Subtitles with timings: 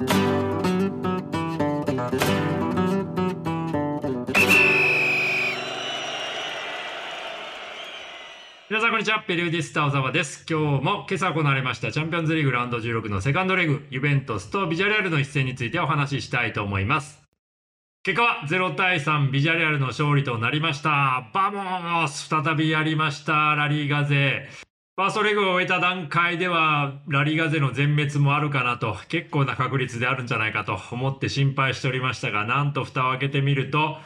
[0.00, 0.08] 皆
[8.80, 9.22] さんこんにちは。
[9.26, 10.46] periodista 小沢です。
[10.48, 17.22] 今日も今朝行われましたチャンピオンズリーラウンド16のセカンドレグ、ユベントスとビジャレアルの一戦についてお話ししたいと思います。
[18.02, 21.28] 結果は0対3ビジャレアルの勝利となりました。
[21.34, 23.54] vamos 再びやりました。
[23.54, 24.48] ラリーガ勢。
[24.96, 33.96] ファーストレグを終えた段階では、ラリガ勢の全滅もあるかなと、結構な確率であるんじゃないかと思って心配しておりましたが、なんと蓋を開けてみると、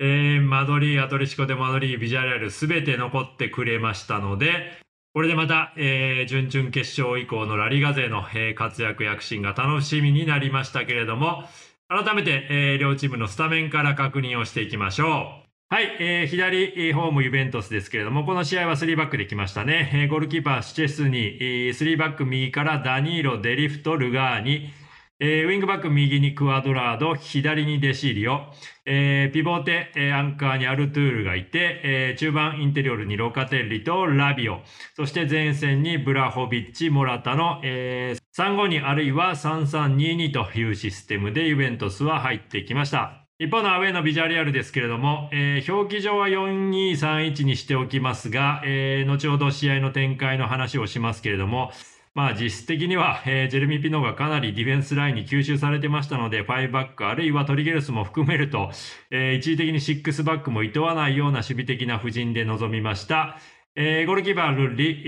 [0.00, 4.72] えーマドリー、アトレシコでマドリー、ビジャレアルすべて残ってくれましたので、
[5.14, 11.44] これでまた、えー準々決勝以降のラリガ勢の、えー活躍躍進が楽しみになりましたけれども、
[11.86, 15.41] 改めて、えー両チームのスタメンから確認をしていきましょう。
[15.72, 19.90] はい、えー左、ホームユベントスですけれども、この試合は3バックできましたね。
[19.94, 24.70] えーゴールキーパー、シチェスに、えー3バック右からダニーロ、デリフト、ルガーニ、
[25.18, 28.52] えーウィングバック右にクアドラード、左にデシーリオ、
[28.84, 34.60] えー pivote、えーアンカーにアルトゥールがいて、えー中盤 interior にロカテッリとラビオ、
[34.94, 43.21] そして前線にブラホビッチ、モラタの、えー352あるいは3322というシステムでユベントスは入ってきました。
[43.42, 51.72] 一方のアウェーのビジャレアルですけれども、えー表記上は4231にしておきますが、えー後ほど試合の展開の話をしますけれども、
[52.14, 58.70] まあ実質的には、えージェレミー・ピノがかなりディフェンスラインに吸収されてましたので、5バックあるいはトリゲロスも含めると、
[59.10, 63.38] えー一時的に6バックも厭わないような守備的な布陣で臨みました。
[63.74, 65.02] えーゴールキーパー、ルッリ、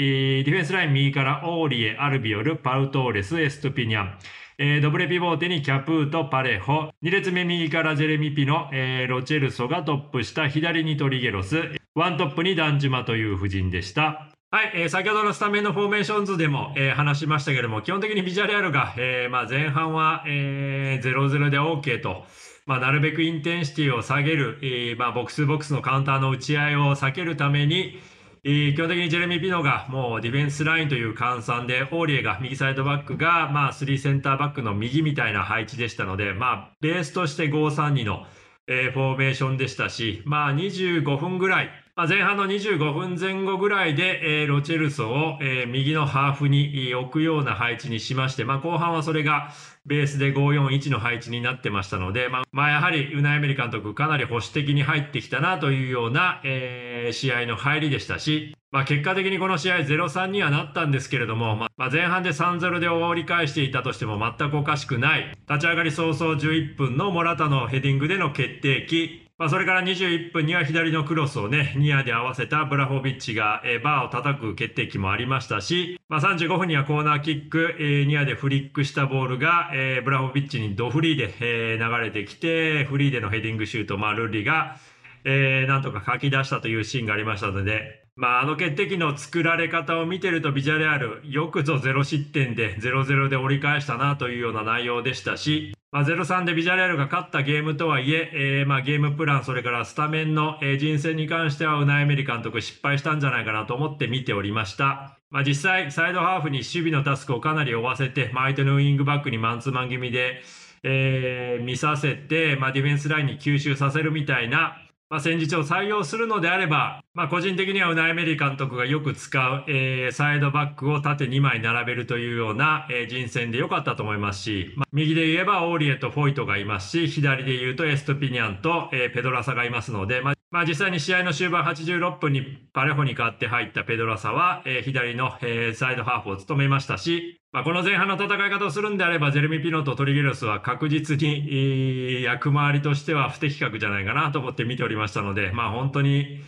[0.44, 4.18] ディフェンスライン右からオーリエ、アルビオル、パウトーレス、エストピニャン。
[4.56, 6.90] えー doble pivote にカプエと、パレホ。
[7.02, 11.56] 2列目右からジェレミピノ、えーロチェルソがトップ下、左にトリゲロス。
[11.96, 14.28] ワントップにダンジュマという布陣でした。
[14.52, 22.24] はい、えー先ほどのスタメンのフォーメーション図でも、えー話しましたけれども、基本的にビジャレアルが、えーまあ、前半は、えー0-0で OK と、
[22.64, 27.98] まあ、なるべくインテンシティを下げる、えーまあ、ボックスボックスのカウンターの打ち合いを避けるために、
[28.44, 38.26] 基本的にジェレミー・ピノがもうディフェンスラインという換算で、オーリエが右サイドバックが、まあ、3センターバックの右みたいな配置でしたので、まあ、ベースとして5-3-2の、
[38.66, 49.50] えーフォーメーションでしたし、まあ、25分ぐらい、まあ、前半の25分前後ぐらいで、えーロチェルソを、えー右のハーフに置くような配置にしまして、まあ、後半はそれが
[49.86, 65.30] ベースで5-4-1の配置になってましたので、まあ、まあ、やはりウナイメリ監督かなり保守的に入ってきたなというような、えー試合の入りでしたし、まあ、結果的にこの試合0-3にはなったんですけれども、まあ、前半で3-0で折り返していたとしても全くおかしくない。
[65.48, 69.23] 立ち上がり早々11分のモラタのヘディングでの決定機。
[69.36, 77.74] まあ、それから21分には左のクロスをね、ニアで合わせたブラホビッチが、バーを叩く決定機もありましたし、まあ、35分にはコーナーキック、
[78.06, 79.70] ニアでフリックしたボールが、
[80.04, 84.76] ブラホビッチにドフリーで、流れてきて、フリーでのヘディングシュート、まあ、ルッリが、
[85.24, 105.20] なんとか書き出したというシーンがありましたので、まあ、あの決定機の作られ方を見てるとビジャレアル、よくぞ0失点で0-0で折り返したなというような内容でしたし、まあ、0-3でビジャレアルが勝ったゲームとはいええーまあ、ゲームプラン、それからスタメンの、えー人選に関してはウナイメリ監督失敗したんじゃないかなと思って見ておりました。
[105.30, 110.42] まあ、実際、サイドハーフに守備のタスクをかなり負わせて、まあ、相手のウイングバックにマンツーマン気味で、
[110.82, 114.76] えー見させて、まあ、ディフェンスラインに吸収させるみたいな、
[115.10, 146.40] まあ、戦術を採用するのであれば、まあ、個人的にはウナイアメリ監督がよく使う、えーサイドバックを縦2枚並べるというような、えー人選で良かったと思いますし、まあ、右で言えばオーリエとフォイトがいますし、左で言うとエストピニャンと、えーペドラサがいますので、まあまあ、実際に試合の終盤86分にパレホに代わって入ったペドラサは、えー左の、えーサイドハーフを務めましたし、まあ、この前半の戦い方をするんであれば、ジェレミー・ピノとトリゲロスは確実に、役回りとしては不適格じゃないかなと思って見ておりましたので、まあ本当に、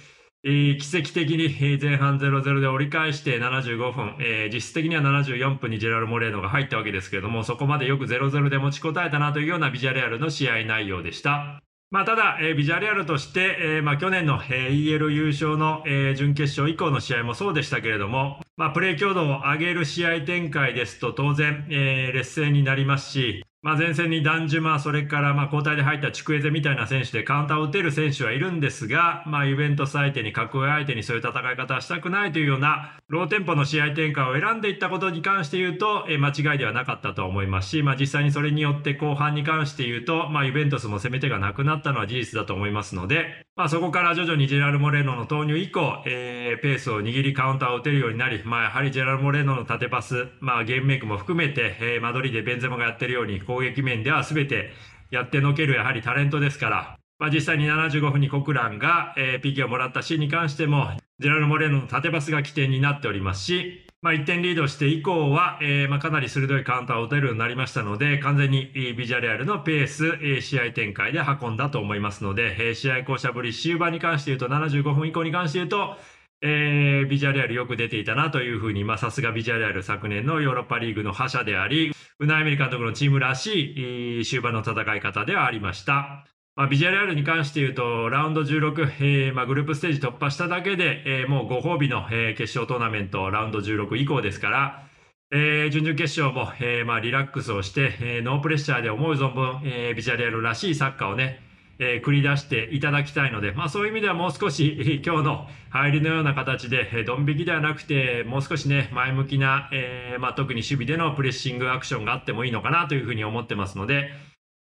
[0.42, 11.62] 奇跡的に前半0-0で折り返して75分、えー実質的には74分にジェラル・モレーノが入ったわけですけれども、そこまでよく0-0で持ちこたえたなというようなビジャレアルの試合内容でした。
[11.92, 54.72] まあ、ただ、えービジャレアルとして、えーまあ、去年の、えー EL 優勝の、えー準決勝以降の試合もそうでしたけれども、まあ、プレー強度を上げる試合展開ですと当然、えー劣勢になりますし、まあ、前線にダンジュマ、それからまあ交代で入ったチクエゼみたいな選手でカウンターを打てる選手はいるんですが、まあ、ユベントス相手に格上相手にそういう戦い方はしたくないというようなローテンポの試合展開を選んでいったことに関して言うと、えー間違いではなかったと思いますし、まあ、実際にそれによって後半に関して言うと、まあ、ユベントスも攻め手がなくなったのは事実だと思いますので、まあ、そこから徐々にジェラル・モレノの投入以降、えー、ペースを握りカウンターを打てるようになり、まあ、やはりジェラル・モレノの縦パス、まあ、ゲームメイクも含めて、えー、マドリーでベンゼマがやってるように攻撃面では全て
[55.10, 75.96] やってのけるやはりタレントですから、まあ、実際に75分にコクランが、えー、PK をもらったシーンに関しても、ジェラル・モレノの縦パスが起点になっておりますし、まあ、1点リードして以降は、えー、まあ、かなり鋭いカウンターを打てるようになりましたので、完全にビジャレアルのペース、えー、試合展開で運んだと思いますので、えー、試合巧者ぶり終盤に関して言うと、75分以降に関して言うと、
[76.40, 86.35] えー、ビジャレアルよく出ていたなというふうに、まあ、さすがビジャレアル昨年のヨーロッパリーグの覇者であり、ウナイメリ監督のチームらしい終盤の戦い方ではありました。
[86.56, 94.88] まあ、ビジュアルアルに関して言うと、ラウンド16、えーまあ、グループステージ突破しただけで、えー、もうご褒美の、えー、決勝トーナメント、ラウンド16以降ですから、
[95.30, 101.40] えー、準々決勝も、えーまあ、リラックスをして、えー、ノープレッシャーで思う存分、えー、ビジュアルアルらしいサッカーをね、
[101.78, 114.08] えー、繰り出していただきたいので、まあ、そういう意味ではもう少し今日の入りのような形で、えー、ドン引きではなくて、もう少しね、前向きな、えーまあ、特に守備でのプレッシングアクションがあってもいいのかなというふうに思ってますので、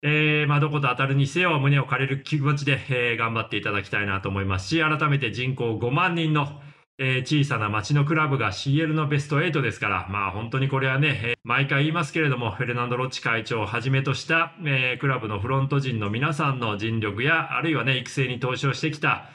[0.03, 6.59] えー、まあ、どこと当たるにせよ、胸を借りる気持ちで、えー、頑張っていただきたいなと思いますし、改めて人口5万人の、
[6.97, 19.29] えー、小さな町のクラブが CL のベスト8ですから、まあ本当にこれはね、えー、毎回言いますけれども、フェルナンド・ロッチ会長をはじめとした、え、クラブのフロント陣の皆さんの尽力や、あるいはね、育成に投資をしてきた、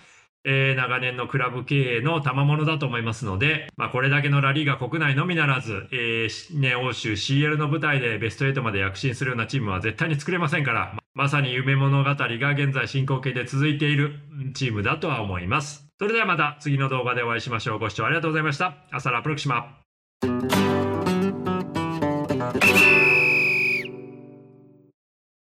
[0.47, 14.21] えー、長年のクラブ経営の賜物だと思いますので、まあ、これだけのラリーが国内のみならず、えー、ね、欧州 CL の舞台でベスト8まで躍進するようなチームは絶対に作れませんから、まさに夢物語が現在進行形で続いている
[14.55, 15.89] チームだとは思います。
[15.99, 17.79] それではまた次の動画でお会いしましょう。
[17.79, 18.77] ご視聴ありがとうございました。
[18.93, 19.81] アサラプロクシマ。